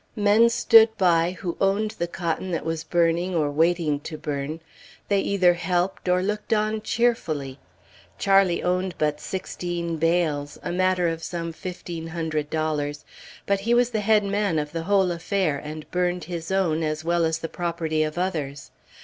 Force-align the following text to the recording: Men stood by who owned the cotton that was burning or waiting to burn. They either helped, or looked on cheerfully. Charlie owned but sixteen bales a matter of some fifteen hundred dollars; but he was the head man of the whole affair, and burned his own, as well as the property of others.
Men 0.15 0.49
stood 0.49 0.89
by 0.97 1.37
who 1.41 1.55
owned 1.61 1.91
the 1.91 2.07
cotton 2.07 2.49
that 2.49 2.65
was 2.65 2.83
burning 2.83 3.35
or 3.35 3.51
waiting 3.51 3.99
to 3.99 4.17
burn. 4.17 4.59
They 5.09 5.19
either 5.21 5.53
helped, 5.53 6.09
or 6.09 6.23
looked 6.23 6.51
on 6.53 6.81
cheerfully. 6.81 7.59
Charlie 8.17 8.63
owned 8.63 8.95
but 8.97 9.19
sixteen 9.21 9.97
bales 9.97 10.57
a 10.63 10.71
matter 10.71 11.07
of 11.07 11.21
some 11.21 11.53
fifteen 11.53 12.07
hundred 12.07 12.49
dollars; 12.49 13.05
but 13.45 13.59
he 13.59 13.75
was 13.75 13.91
the 13.91 14.01
head 14.01 14.23
man 14.23 14.57
of 14.57 14.71
the 14.71 14.85
whole 14.85 15.11
affair, 15.11 15.61
and 15.63 15.85
burned 15.91 16.23
his 16.23 16.51
own, 16.51 16.81
as 16.81 17.05
well 17.05 17.23
as 17.23 17.37
the 17.37 17.47
property 17.47 18.01
of 18.01 18.17
others. 18.17 18.71